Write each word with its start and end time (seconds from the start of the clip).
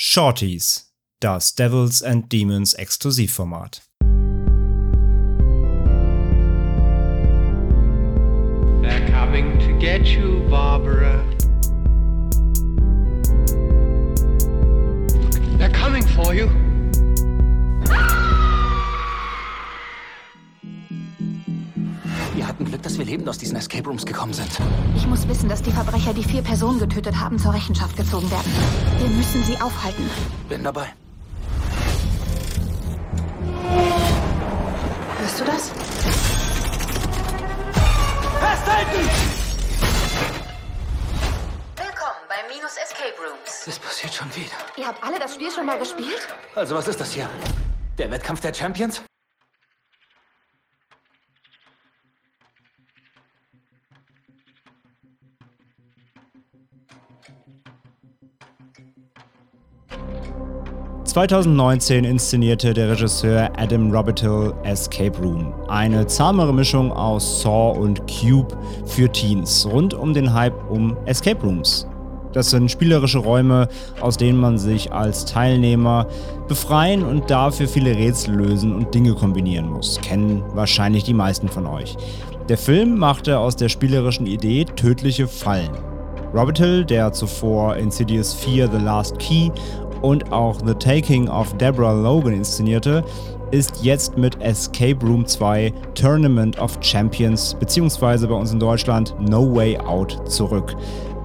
Shorties, 0.00 0.92
das 1.18 1.56
Devils 1.56 2.02
and 2.02 2.28
Demons 2.28 2.72
Exklusivformat. 2.72 3.80
They're 8.80 9.08
coming 9.10 9.58
to 9.58 9.76
get 9.80 10.06
you, 10.06 10.46
Barbara. 10.48 11.27
Lebend 23.28 23.30
aus 23.30 23.38
diesen 23.38 23.56
Escape 23.56 23.84
Rooms 23.88 24.06
gekommen 24.06 24.32
sind. 24.32 24.48
Ich 24.96 25.06
muss 25.06 25.26
wissen, 25.28 25.48
dass 25.48 25.62
die 25.62 25.70
Verbrecher, 25.70 26.14
die 26.14 26.24
vier 26.24 26.42
Personen 26.42 26.78
getötet 26.78 27.14
haben, 27.16 27.38
zur 27.38 27.52
Rechenschaft 27.52 27.96
gezogen 27.96 28.30
werden. 28.30 28.52
Wir 28.98 29.08
müssen 29.08 29.42
sie 29.44 29.60
aufhalten. 29.60 30.08
Bin 30.48 30.64
dabei. 30.64 30.88
Hörst 35.20 35.40
du 35.40 35.44
das? 35.44 35.70
Festhalten! 38.40 39.08
Willkommen 41.76 42.24
bei 42.28 42.54
Minus 42.54 42.76
Escape 42.82 43.14
Rooms. 43.18 43.64
Das 43.66 43.78
passiert 43.78 44.14
schon 44.14 44.34
wieder. 44.34 44.56
Ihr 44.76 44.86
habt 44.86 45.02
alle 45.04 45.18
das 45.18 45.34
Spiel 45.34 45.50
schon 45.50 45.66
mal 45.66 45.78
gespielt? 45.78 46.28
Also, 46.54 46.74
was 46.74 46.88
ist 46.88 47.00
das 47.00 47.12
hier? 47.12 47.28
Der 47.98 48.10
Wettkampf 48.10 48.40
der 48.40 48.54
Champions? 48.54 49.02
...2019 61.08 62.04
inszenierte 62.04 62.74
der 62.74 62.90
Regisseur 62.90 63.50
Adam 63.56 63.90
Robitel 63.90 64.52
Escape 64.62 65.18
Room. 65.18 65.54
Eine 65.66 66.06
zahmere 66.06 66.52
Mischung 66.52 66.92
aus 66.92 67.40
Saw 67.40 67.78
und 67.78 68.02
Cube 68.06 68.54
für 68.84 69.10
Teens, 69.10 69.66
rund 69.72 69.94
um 69.94 70.12
den 70.12 70.34
Hype 70.34 70.70
um 70.70 70.96
Escape 71.06 71.40
Rooms. 71.42 71.88
Das 72.34 72.50
sind 72.50 72.70
spielerische 72.70 73.18
Räume, 73.18 73.68
aus 74.00 74.18
denen 74.18 74.38
man 74.38 74.58
sich 74.58 74.92
als 74.92 75.24
Teilnehmer 75.24 76.06
befreien 76.46 77.02
und 77.02 77.30
dafür 77.30 77.68
viele 77.68 77.96
Rätsel 77.96 78.34
lösen 78.34 78.74
und 78.74 78.94
Dinge 78.94 79.14
kombinieren 79.14 79.70
muss. 79.70 79.98
Kennen 80.02 80.44
wahrscheinlich 80.52 81.04
die 81.04 81.14
meisten 81.14 81.48
von 81.48 81.66
euch. 81.66 81.96
Der 82.50 82.58
Film 82.58 82.98
machte 82.98 83.38
aus 83.38 83.56
der 83.56 83.70
spielerischen 83.70 84.26
Idee 84.26 84.66
tödliche 84.66 85.26
Fallen. 85.26 85.70
Robitel, 86.34 86.84
der 86.84 87.10
zuvor 87.12 87.76
Insidious 87.76 88.34
4 88.34 88.70
The 88.70 88.76
Last 88.76 89.18
Key 89.18 89.50
und 90.02 90.32
auch 90.32 90.60
The 90.64 90.74
Taking 90.74 91.28
of 91.28 91.56
Deborah 91.56 91.92
Logan 91.92 92.34
inszenierte, 92.34 93.04
ist 93.50 93.82
jetzt 93.82 94.18
mit 94.18 94.40
Escape 94.42 94.98
Room 95.04 95.26
2 95.26 95.72
Tournament 95.94 96.58
of 96.58 96.78
Champions 96.80 97.54
beziehungsweise 97.54 98.28
bei 98.28 98.34
uns 98.34 98.52
in 98.52 98.60
Deutschland 98.60 99.14
No 99.18 99.54
Way 99.54 99.78
Out 99.78 100.18
zurück. 100.26 100.76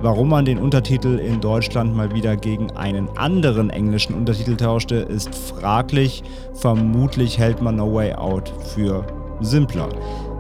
Warum 0.01 0.29
man 0.29 0.43
den 0.43 0.57
Untertitel 0.57 1.17
in 1.19 1.39
Deutschland 1.39 1.95
mal 1.95 2.13
wieder 2.13 2.35
gegen 2.35 2.71
einen 2.71 3.07
anderen 3.17 3.69
englischen 3.69 4.13
Untertitel 4.13 4.57
tauschte, 4.57 4.95
ist 4.95 5.33
fraglich. 5.33 6.23
Vermutlich 6.53 7.37
hält 7.37 7.61
man 7.61 7.77
No 7.77 7.93
Way 7.93 8.13
Out 8.15 8.53
für 8.73 9.05
simpler. 9.39 9.89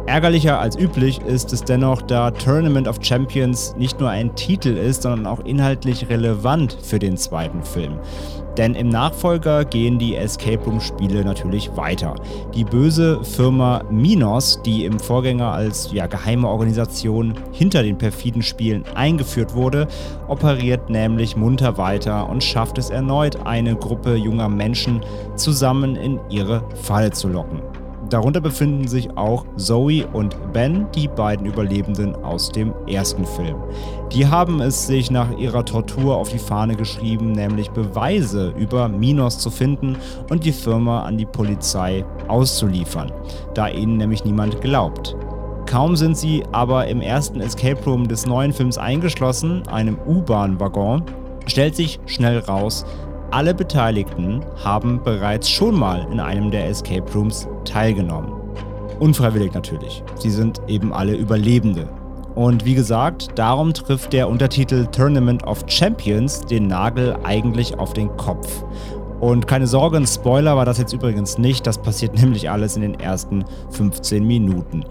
Ärgerlicher 0.05 0.59
als 0.59 0.75
üblich 0.75 1.21
ist 1.21 1.53
es 1.53 1.63
dennoch, 1.63 2.01
da 2.01 2.29
Tournament 2.31 2.89
of 2.89 2.97
Champions 3.01 3.73
nicht 3.77 4.01
nur 4.01 4.09
ein 4.09 4.35
Titel 4.35 4.75
ist, 4.75 5.03
sondern 5.03 5.25
auch 5.25 5.39
inhaltlich 5.45 6.09
relevant 6.09 6.77
für 6.81 6.99
den 6.99 7.15
zweiten 7.15 7.63
Film. 7.63 7.99
Denn 8.57 8.75
im 8.75 8.89
Nachfolger 8.89 9.63
gehen 9.63 9.97
die 9.97 10.15
Escape 10.15 10.63
Room 10.65 10.81
Spiele 10.81 11.23
natürlich 11.23 11.75
weiter. 11.77 12.15
Die 12.53 12.65
böse 12.65 13.23
Firma 13.23 13.83
Minos, 13.89 14.61
die 14.63 14.83
im 14.83 14.99
Vorgänger 14.99 15.53
als 15.53 15.91
ja, 15.93 16.05
geheime 16.05 16.49
Organisation 16.49 17.35
hinter 17.53 17.81
den 17.81 17.97
perfiden 17.97 18.43
Spielen 18.43 18.83
eingeführt 18.95 19.55
wurde, 19.55 19.87
operiert 20.27 20.89
nämlich 20.89 21.37
munter 21.37 21.77
weiter 21.77 22.29
und 22.29 22.43
schafft 22.43 22.77
es 22.77 22.89
erneut, 22.89 23.45
eine 23.45 23.75
Gruppe 23.75 24.15
junger 24.15 24.49
Menschen 24.49 25.01
zusammen 25.35 25.95
in 25.95 26.19
ihre 26.29 26.63
Falle 26.75 27.11
zu 27.11 27.29
locken. 27.29 27.61
Darunter 28.13 28.41
befinden 28.41 28.87
sich 28.87 29.17
auch 29.17 29.43
Zoe 29.55 30.05
und 30.05 30.37
Ben, 30.53 30.85
die 30.93 31.07
beiden 31.07 31.47
Überlebenden 31.47 32.13
aus 32.13 32.51
dem 32.51 32.71
ersten 32.85 33.25
Film. 33.25 33.55
Die 34.11 34.27
haben 34.27 34.61
es 34.61 34.85
sich 34.85 35.09
nach 35.09 35.35
ihrer 35.35 35.65
Tortur 35.65 36.17
auf 36.17 36.29
die 36.29 36.37
Fahne 36.37 36.75
geschrieben, 36.75 37.31
nämlich 37.31 37.71
Beweise 37.71 38.53
über 38.55 38.87
Minos 38.87 39.39
zu 39.39 39.49
finden 39.49 39.97
und 40.29 40.45
die 40.45 40.51
Firma 40.51 41.05
an 41.05 41.17
die 41.17 41.25
Polizei 41.25 42.05
auszuliefern, 42.27 43.11
da 43.55 43.67
ihnen 43.67 43.97
nämlich 43.97 44.23
niemand 44.23 44.61
glaubt. 44.61 45.15
Kaum 45.65 45.95
sind 45.95 46.15
sie 46.15 46.43
aber 46.51 46.85
im 46.85 47.01
ersten 47.01 47.41
Escape 47.41 47.83
Room 47.83 48.07
des 48.07 48.27
neuen 48.27 48.53
Films 48.53 48.77
eingeschlossen, 48.77 49.67
einem 49.69 49.97
U-Bahn-Waggon, 50.05 51.01
stellt 51.47 51.75
sich 51.75 51.99
schnell 52.05 52.37
raus, 52.37 52.85
alle 53.33 53.55
Beteiligten 53.55 54.45
haben 54.63 55.01
bereits 55.03 55.49
schon 55.49 55.73
mal 55.73 56.07
in 56.11 56.19
einem 56.19 56.51
der 56.51 56.69
Escape 56.69 57.11
Rooms 57.15 57.47
teilgenommen. 57.65 58.31
Unfreiwillig 58.99 59.55
natürlich. 59.55 60.03
Sie 60.19 60.29
sind 60.29 60.61
eben 60.67 60.93
alle 60.93 61.15
Überlebende. 61.15 61.89
Und 62.35 62.63
wie 62.63 62.75
gesagt, 62.75 63.29
darum 63.33 63.73
trifft 63.73 64.13
der 64.13 64.29
Untertitel 64.29 64.85
Tournament 64.85 65.47
of 65.47 65.63
Champions 65.65 66.41
den 66.41 66.67
Nagel 66.67 67.15
eigentlich 67.23 67.79
auf 67.79 67.93
den 67.93 68.15
Kopf. 68.17 68.63
Und 69.23 69.47
keine 69.47 69.67
Sorge, 69.67 69.95
ein 69.95 70.05
Spoiler 70.05 70.57
war 70.57 70.65
das 70.65 70.79
jetzt 70.79 70.91
übrigens 70.91 71.37
nicht. 71.37 71.65
Das 71.65 71.77
passiert 71.77 72.13
nämlich 72.21 72.49
alles 72.49 72.75
in 72.75 72.81
den 72.81 72.99
ersten 72.99 73.45
15 73.69 74.21
Minuten. 74.21 74.83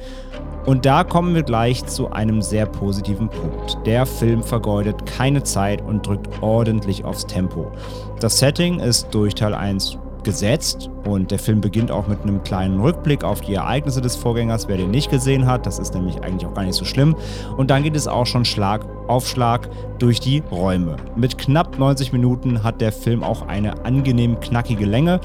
Und 0.65 0.87
da 0.87 1.04
kommen 1.04 1.34
wir 1.34 1.43
gleich 1.43 1.84
zu 1.84 2.12
einem 2.12 2.41
sehr 2.41 2.65
positiven 2.65 3.28
Punkt. 3.28 3.76
Der 3.84 4.06
Film 4.06 4.43
vergeudet 4.43 5.04
keine 5.04 5.43
Zeit 5.43 5.82
und 5.82 6.06
drückt 6.06 6.43
ordentlich 6.43 7.04
aufs 7.04 7.26
Tempo. 7.26 7.72
Das 8.20 8.38
Setting 8.38 8.81
ist 8.81 9.09
durch 9.10 9.34
Teil 9.34 9.53
1 9.53 9.98
gesetzt 10.25 10.91
und 11.05 11.31
der 11.31 11.38
Film 11.38 11.60
beginnt 11.60 11.91
auch 11.91 12.06
mit 12.06 12.22
einem 12.22 12.43
kleinen 12.43 12.81
Rückblick 12.81 13.25
auf 13.25 13.41
die 13.41 13.55
Ereignisse 13.55 14.00
des 14.00 14.16
Vorgängers, 14.16 14.69
wer 14.69 14.77
den 14.77 14.91
nicht 14.91 15.10
gesehen 15.10 15.47
hat, 15.47 15.66
das 15.66 15.78
ist 15.78 15.94
nämlich 15.94 16.22
eigentlich 16.22 16.47
auch 16.47 16.55
gar 16.55 16.65
nicht 16.65 16.75
so 16.75 16.84
schlimm 16.84 17.16
und 17.56 17.71
dann 17.71 17.83
geht 17.83 17.97
es 17.97 18.09
auch 18.09 18.27
schon 18.27 18.44
Schlag 18.44 18.87
auf 19.09 19.28
Schlag 19.28 19.69
durch 19.99 20.21
die 20.21 20.43
Räume. 20.50 20.97
Mit 21.16 21.38
knapp 21.38 21.78
90 21.78 22.12
Minuten 22.12 22.62
hat 22.62 22.81
der 22.81 22.93
Film 22.93 23.22
auch 23.22 23.49
eine 23.49 23.84
angenehm 23.84 24.41
knackige 24.41 24.87
Länge, 24.87 25.21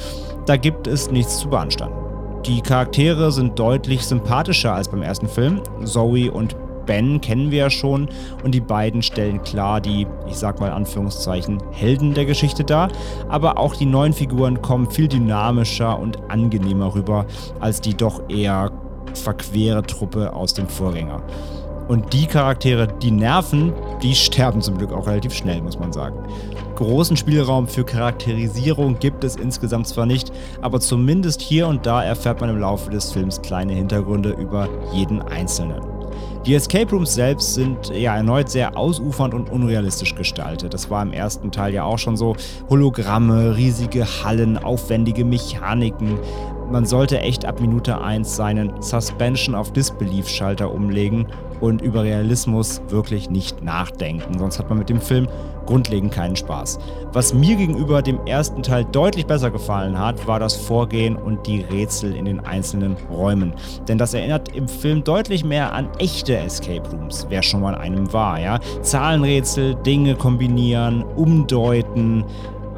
da 0.46 0.58
gibt 0.58 0.88
es 0.88 1.12
nichts 1.12 1.40
zu 1.40 1.50
beanstanden. 1.50 2.08
Die 2.46 2.62
Charaktere 2.62 3.32
sind 3.32 3.60
deutlich 3.60 4.06
sympathischer 4.06 4.74
als 4.74 4.88
beim 4.88 5.02
ersten 5.02 5.28
Film. 5.28 5.62
Zoe 5.84 6.32
und 6.32 6.56
Ben 6.88 7.22
kennen 7.22 7.52
wir 7.52 7.60
ja 7.60 7.70
schon 7.70 8.10
und 8.44 8.56
die 8.56 8.62
beiden 8.62 9.04
stellen 9.04 9.44
klar 9.44 9.80
die, 9.80 10.08
ich 10.28 10.38
sag 10.38 10.60
mal 10.60 10.72
Anführungszeichen, 10.72 11.62
Helden 11.72 12.16
der 12.16 12.26
Geschichte 12.26 12.64
dar. 12.64 12.90
Aber 13.30 13.60
auch 13.60 13.76
die 13.76 13.86
neuen 13.86 14.14
Figuren 14.14 14.64
kommen 14.64 14.90
viel 14.90 15.08
dynamischer 15.08 16.00
und 16.00 16.18
angenehmer 16.30 16.96
rüber 16.96 17.28
als 17.60 17.82
die 17.82 17.94
doch 17.94 18.28
eher 18.30 18.72
verquere 19.14 19.84
Truppe 19.84 20.34
aus 20.34 20.54
dem 20.54 20.68
Vorgänger. 20.68 21.22
Und 21.88 22.12
die 22.12 22.28
Charaktere, 22.28 22.88
die 23.02 23.12
nerven, 23.12 23.74
die 24.02 24.14
sterben 24.14 24.62
zum 24.62 24.78
Glück 24.78 24.92
auch 24.92 25.08
relativ 25.08 25.34
schnell, 25.34 25.62
muss 25.62 25.80
man 25.80 25.94
sagen. 25.94 26.18
Großen 26.76 27.16
Spielraum 27.16 27.68
für 27.68 27.86
Charakterisierung 27.86 29.00
gibt 29.00 29.24
es 29.24 29.36
insgesamt 29.36 29.88
zwar 29.88 30.06
nicht, 30.06 30.32
aber 30.62 30.80
zumindest 30.80 31.42
hier 31.42 31.68
und 31.68 31.86
da 31.86 32.04
erfährt 32.04 32.42
man 32.42 32.50
im 32.50 32.60
Laufe 32.60 32.92
des 32.92 33.12
Films 33.12 33.42
kleine 33.42 33.74
Hintergründe 33.74 34.32
über 34.32 34.68
jeden 34.94 35.22
Einzelnen. 35.22 35.97
Die 36.46 36.54
Escape 36.54 36.90
Rooms 36.92 37.14
selbst 37.14 37.56
sind 37.56 37.90
ja 37.90 38.16
erneut 38.16 38.50
sehr 38.50 38.78
ausufernd 38.78 39.34
und 39.34 39.50
unrealistisch 39.50 40.16
gestaltet. 40.16 40.74
Das 40.74 40.90
war 40.90 41.02
im 41.02 41.12
ersten 41.12 41.52
Teil 41.52 41.74
ja 41.74 41.84
auch 41.84 41.98
schon 42.00 42.16
so. 42.16 42.36
Hologramme, 42.70 43.58
riesige 43.58 44.06
Hallen, 44.24 44.58
aufwendige 44.58 45.26
Mechaniken. 45.26 46.20
Man 46.72 46.86
sollte 46.86 47.20
echt 47.20 47.46
ab 47.46 47.60
Minute 47.60 48.02
1 48.02 48.36
seinen 48.36 48.82
Suspension 48.82 49.56
of 49.56 49.74
Disbelief 49.74 50.30
Schalter 50.30 50.74
umlegen 50.74 51.28
und 51.60 51.82
über 51.82 52.04
Realismus 52.04 52.82
wirklich 52.90 53.30
nicht 53.30 53.64
nachdenken, 53.64 54.38
sonst 54.38 54.60
hat 54.60 54.70
man 54.70 54.78
mit 54.78 54.90
dem 54.90 55.02
Film 55.02 55.28
grundlegend 55.68 56.12
keinen 56.12 56.36
Spaß. 56.36 56.80
Was 57.14 57.34
mir 57.34 57.56
gegenüber 57.56 58.02
dem 58.02 58.26
ersten 58.26 58.64
Teil 58.64 58.86
deutlich 58.86 59.28
besser 59.28 59.52
gefallen 59.52 60.00
hat, 60.00 60.26
war 60.26 60.40
das 60.40 60.56
Vorgehen 60.56 61.16
und 61.16 61.46
die 61.46 61.62
Rätsel 61.62 62.16
in 62.16 62.26
den 62.26 62.40
einzelnen 62.40 62.98
Räumen. 63.12 63.54
Denn 63.88 64.00
das 64.00 64.16
erinnert 64.16 64.56
im 64.56 64.68
Film 64.68 65.04
deutlich 65.04 65.46
mehr 65.46 65.74
an 65.74 65.90
echte 66.00 66.36
Escape 66.36 66.90
Rooms, 66.90 67.28
wer 67.30 67.44
schon 67.44 67.62
mal 67.62 67.74
in 67.76 67.80
einem 67.80 68.14
war, 68.14 68.40
ja. 68.40 68.60
Zahlenrätsel, 68.82 69.76
Dinge 69.76 70.16
kombinieren, 70.16 71.04
umdeuten, 71.04 72.26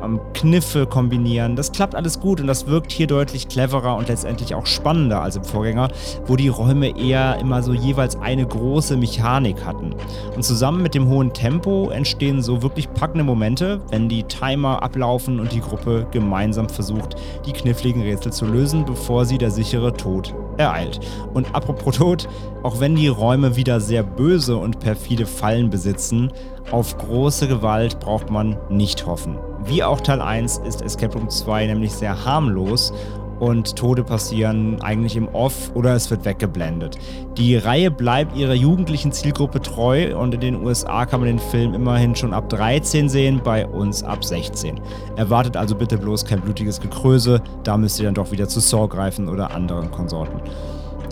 am 0.01 0.19
Kniffe 0.33 0.85
kombinieren. 0.85 1.55
Das 1.55 1.71
klappt 1.71 1.95
alles 1.95 2.19
gut 2.19 2.41
und 2.41 2.47
das 2.47 2.67
wirkt 2.67 2.91
hier 2.91 3.07
deutlich 3.07 3.47
cleverer 3.47 3.95
und 3.95 4.07
letztendlich 4.07 4.55
auch 4.55 4.65
spannender 4.65 5.21
als 5.21 5.35
im 5.35 5.43
Vorgänger, 5.43 5.89
wo 6.25 6.35
die 6.35 6.47
Räume 6.47 6.97
eher 6.97 7.37
immer 7.39 7.63
so 7.63 7.73
jeweils 7.73 8.15
eine 8.15 8.45
große 8.45 8.97
Mechanik 8.97 9.65
hatten. 9.65 9.95
Und 10.35 10.43
zusammen 10.43 10.81
mit 10.81 10.95
dem 10.95 11.07
hohen 11.07 11.33
Tempo 11.33 11.89
entstehen 11.89 12.41
so 12.41 12.61
wirklich 12.61 12.91
packende 12.93 13.23
Momente, 13.23 13.81
wenn 13.89 14.09
die 14.09 14.23
Timer 14.23 14.81
ablaufen 14.81 15.39
und 15.39 15.51
die 15.51 15.61
Gruppe 15.61 16.07
gemeinsam 16.11 16.69
versucht, 16.69 17.15
die 17.45 17.53
kniffligen 17.53 18.01
Rätsel 18.01 18.31
zu 18.31 18.45
lösen, 18.45 18.85
bevor 18.85 19.25
sie 19.25 19.37
der 19.37 19.51
sichere 19.51 19.93
Tod 19.93 20.33
ereilt. 20.57 20.99
Und 21.33 21.53
apropos 21.55 21.95
Tod, 21.95 22.27
auch 22.63 22.79
wenn 22.79 22.95
die 22.95 23.07
Räume 23.07 23.55
wieder 23.55 23.79
sehr 23.79 24.03
böse 24.03 24.57
und 24.57 24.79
perfide 24.79 25.25
Fallen 25.25 25.69
besitzen, 25.69 26.31
auf 26.71 26.98
große 26.98 27.48
Gewalt 27.48 28.00
braucht 28.00 28.30
man 28.30 28.57
nicht 28.69 29.06
hoffen. 29.06 29.38
Wie 29.66 29.83
auch 29.83 30.01
Teil 30.01 30.21
1 30.21 30.60
ist 30.60 30.81
Escape 30.81 31.18
Room 31.18 31.30
2 31.30 31.68
nämlich 31.68 31.94
sehr 31.94 32.25
harmlos 32.25 32.94
und 33.39 33.75
Tode 33.75 34.04
passieren 34.04 34.81
eigentlich 34.81 35.16
im 35.16 35.27
Off 35.30 35.71
oder 35.74 35.94
es 35.95 36.12
wird 36.12 36.25
weggeblendet. 36.25 36.98
Die 37.38 37.56
Reihe 37.56 37.89
bleibt 37.89 38.36
ihrer 38.36 38.54
jugendlichen 38.54 39.12
Zielgruppe 39.12 39.62
treu 39.62 40.16
und 40.18 40.33
in 40.33 40.42
den 40.42 40.63
USA 40.63 41.06
kann 41.06 41.21
man 41.21 41.27
den 41.27 41.39
Film 41.39 41.74
immerhin 41.74 42.16
schon 42.16 42.33
ab 42.33 42.50
13 42.50 43.10
sehen, 43.10 43.42
bei 43.44 43.66
uns 43.66 44.04
ab 44.04 44.24
16. 44.24 44.80
Erwartet 45.16 45.56
also 45.56 45.75
bitte 45.75 45.98
bloß 45.98 46.25
kein 46.25 46.42
blutiges 46.42 46.81
Gekröse, 46.81 47.42
da 47.63 47.77
müsst 47.77 48.00
ihr 48.00 48.06
dann 48.06 48.16
doch 48.16 48.31
wieder 48.31 48.48
zu 48.48 48.60
Saw 48.60 48.88
greifen 48.88 49.30
oder 49.30 49.51
anderen 49.51 49.89
Konsorten. 49.89 50.42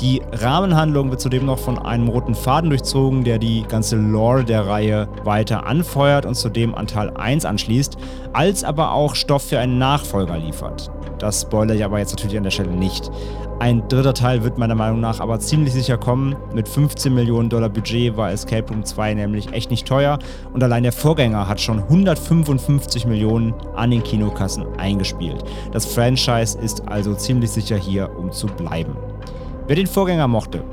Die 0.02 0.22
Rahmenhandlung 0.32 1.10
wird 1.10 1.22
zudem 1.22 1.46
noch 1.46 1.58
von 1.58 1.80
einem 1.80 2.08
roten 2.08 2.36
Faden 2.36 2.70
durchzogen, 2.70 3.24
der 3.24 3.40
die 3.40 3.64
ganze 3.64 3.96
Lore 3.96 4.44
der 4.44 4.68
Reihe 4.68 5.08
weiter 5.24 5.66
anfeuert 5.66 6.28
und 6.28 6.36
zudem 6.36 6.76
an 6.76 6.86
Teil 6.86 7.12
1 7.16 7.46
anschließt, 7.46 7.98
als 8.32 8.64
aber 8.64 8.92
auch 8.92 9.16
Stoff 9.16 9.44
für 9.44 9.58
einen 9.58 9.80
Nachfolger 9.80 10.38
liefert. 10.38 10.92
Das 11.18 11.42
spoilere 11.42 11.78
ich 11.78 11.84
aber 11.84 11.98
jetzt 11.98 12.12
natürlich 12.12 12.38
an 12.38 12.44
der 12.44 12.52
Stelle 12.52 12.70
nicht. 12.70 13.10
Ein 13.60 13.88
dritter 13.88 14.14
Teil 14.14 14.44
wird 14.44 14.60
meiner 14.60 14.76
Meinung 14.76 15.00
nach 15.00 15.20
aber 15.20 15.40
ziemlich 15.40 15.74
sicher 15.74 15.98
kommen. 15.98 16.36
Mit 16.54 16.68
15 16.70 17.12
Millionen 17.12 17.50
Dollar 17.50 17.70
Budget 17.70 18.16
war 18.16 18.32
Escape 18.32 18.72
Room 18.72 18.86
2 18.86 19.16
nämlich 19.16 19.52
echt 19.52 19.72
nicht 19.72 19.88
teuer 19.88 20.20
und 20.54 20.64
allein 20.64 20.84
der 20.84 20.92
Vorgänger 20.92 21.48
hat 21.48 21.60
schon 21.60 21.80
155 21.80 23.08
Millionen 23.08 23.56
an 23.76 23.90
den 23.90 24.04
Kinokassen 24.04 24.64
eingespielt. 24.78 25.44
Das 25.72 25.88
Franchise 25.88 26.56
ist 26.60 26.88
also 26.88 27.16
ziemlich 27.16 27.50
sicher 27.50 27.78
hier, 27.78 28.12
um 28.16 28.32
zu 28.32 28.46
bleiben. 28.46 28.96
Wer 29.68 29.76
den 29.76 29.88
Vorgänger 29.88 30.30
mochte, 30.30 30.64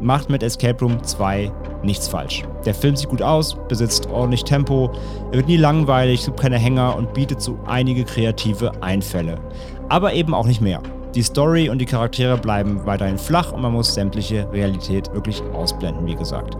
macht 0.00 0.30
mit 0.30 0.44
Escape 0.44 0.78
Room 0.78 1.02
2 1.02 1.50
nichts 1.82 2.06
falsch. 2.06 2.44
Der 2.64 2.72
Film 2.72 2.94
sieht 2.94 3.08
gut 3.08 3.20
aus, 3.20 3.56
besitzt 3.66 4.08
ordentlich 4.08 4.44
Tempo, 4.44 4.92
er 5.32 5.38
wird 5.38 5.48
nie 5.48 5.56
langweilig, 5.56 6.24
gibt 6.24 6.38
keine 6.38 6.56
Hänger 6.56 6.94
und 6.94 7.12
bietet 7.14 7.42
so 7.42 7.58
einige 7.66 8.04
kreative 8.04 8.70
Einfälle. 8.80 9.40
Aber 9.88 10.12
eben 10.12 10.34
auch 10.34 10.46
nicht 10.46 10.60
mehr. 10.60 10.80
Die 11.14 11.22
Story 11.22 11.68
und 11.68 11.78
die 11.78 11.86
Charaktere 11.86 12.36
bleiben 12.36 12.84
weiterhin 12.86 13.18
flach 13.18 13.52
und 13.52 13.62
man 13.62 13.72
muss 13.72 13.94
sämtliche 13.94 14.50
Realität 14.52 15.12
wirklich 15.14 15.40
ausblenden, 15.52 16.04
wie 16.06 16.16
gesagt. 16.16 16.56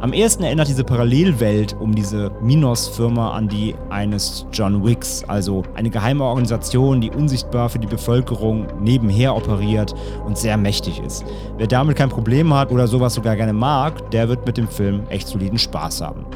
Am 0.00 0.12
ehesten 0.12 0.42
erinnert 0.42 0.68
diese 0.68 0.84
Parallelwelt 0.84 1.74
um 1.80 1.94
diese 1.94 2.30
Minos-Firma 2.42 3.32
an 3.32 3.48
die 3.48 3.74
eines 3.88 4.46
John 4.52 4.84
Wicks, 4.84 5.24
also 5.26 5.62
eine 5.74 5.88
geheime 5.88 6.24
Organisation, 6.24 7.00
die 7.00 7.10
unsichtbar 7.10 7.70
für 7.70 7.78
die 7.78 7.86
Bevölkerung 7.86 8.66
nebenher 8.78 9.34
operiert 9.34 9.94
und 10.26 10.36
sehr 10.36 10.58
mächtig 10.58 11.00
ist. 11.00 11.24
Wer 11.56 11.66
damit 11.66 11.96
kein 11.96 12.10
Problem 12.10 12.52
hat 12.52 12.70
oder 12.70 12.86
sowas 12.86 13.14
sogar 13.14 13.36
gerne 13.36 13.54
mag, 13.54 14.10
der 14.10 14.28
wird 14.28 14.44
mit 14.44 14.58
dem 14.58 14.68
Film 14.68 15.04
echt 15.08 15.28
soliden 15.28 15.58
Spaß 15.58 16.02
haben. 16.02 16.26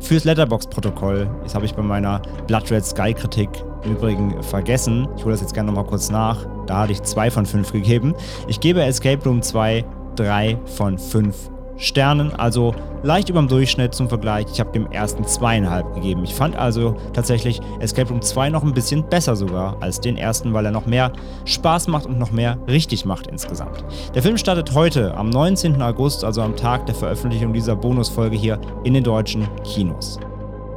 Fürs 0.00 0.24
Letterbox-Protokoll, 0.24 1.30
das 1.44 1.54
habe 1.54 1.66
ich 1.66 1.74
bei 1.74 1.82
meiner 1.82 2.20
Blood 2.48 2.68
Red 2.72 2.84
Sky-Kritik 2.84 3.48
im 3.84 3.92
Übrigen 3.92 4.42
vergessen. 4.42 5.06
Ich 5.16 5.24
hole 5.24 5.34
das 5.34 5.40
jetzt 5.40 5.54
gerne 5.54 5.70
nochmal 5.70 5.86
kurz 5.86 6.10
nach. 6.10 6.44
Da 6.66 6.78
hatte 6.78 6.92
ich 6.92 7.02
2 7.02 7.30
von 7.30 7.46
5 7.46 7.72
gegeben. 7.72 8.14
Ich 8.48 8.60
gebe 8.60 8.82
Escape 8.82 9.22
Room 9.24 9.42
2 9.42 9.84
3 10.16 10.58
von 10.64 10.98
5 10.98 11.50
Sternen, 11.78 12.32
also 12.32 12.74
leicht 13.02 13.28
über 13.28 13.40
dem 13.40 13.48
Durchschnitt 13.48 13.94
zum 13.94 14.08
Vergleich. 14.08 14.46
Ich 14.50 14.60
habe 14.60 14.72
dem 14.72 14.90
ersten 14.90 15.24
zweieinhalb 15.24 15.94
gegeben. 15.94 16.24
Ich 16.24 16.34
fand 16.34 16.56
also 16.56 16.96
tatsächlich 17.12 17.60
Escape 17.80 18.08
Room 18.08 18.22
2 18.22 18.48
noch 18.48 18.62
ein 18.62 18.72
bisschen 18.72 19.06
besser 19.06 19.36
sogar 19.36 19.76
als 19.80 20.00
den 20.00 20.16
ersten, 20.16 20.54
weil 20.54 20.64
er 20.64 20.70
noch 20.70 20.86
mehr 20.86 21.12
Spaß 21.44 21.88
macht 21.88 22.06
und 22.06 22.18
noch 22.18 22.30
mehr 22.30 22.58
richtig 22.66 23.04
macht 23.04 23.26
insgesamt. 23.26 23.84
Der 24.14 24.22
Film 24.22 24.38
startet 24.38 24.74
heute 24.74 25.14
am 25.16 25.28
19. 25.28 25.80
August, 25.82 26.24
also 26.24 26.40
am 26.40 26.56
Tag 26.56 26.86
der 26.86 26.94
Veröffentlichung 26.94 27.52
dieser 27.52 27.76
Bonusfolge 27.76 28.36
hier 28.36 28.58
in 28.84 28.94
den 28.94 29.04
deutschen 29.04 29.46
Kinos. 29.62 30.18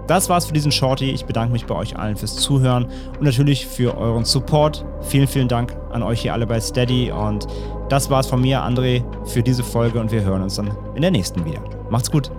Das 0.10 0.28
war's 0.28 0.46
für 0.46 0.54
diesen 0.54 0.72
Shorty. 0.72 1.12
Ich 1.12 1.26
bedanke 1.26 1.54
mich 1.54 1.68
bei 1.68 1.76
euch 1.76 1.96
allen 1.96 2.18
fürs 2.18 2.36
Zuhören 2.36 2.86
und 2.86 3.22
natürlich 3.22 3.68
für 3.68 3.96
euren 3.96 4.26
Support. 4.26 4.84
Vielen, 5.02 5.28
vielen 5.28 5.48
Dank 5.48 5.78
an 5.92 6.02
euch 6.02 6.22
hier 6.22 6.34
alle 6.34 6.48
bei 6.48 6.60
Steady 6.60 7.12
und 7.12 7.46
das 7.90 8.10
war's 8.10 8.26
von 8.26 8.42
mir, 8.42 8.60
André, 8.64 9.04
für 9.28 9.44
diese 9.44 9.64
Folge 9.64 10.00
und 10.00 10.12
wir 10.12 10.24
hören 10.24 10.42
uns 10.42 10.56
dann 10.56 10.76
in 10.96 11.04
der 11.04 11.12
nächsten 11.12 11.46
wieder. 11.46 11.62
Macht's 11.92 12.10
gut. 12.10 12.32